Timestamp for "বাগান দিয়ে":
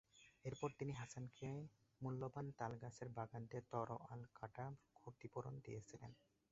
3.17-3.63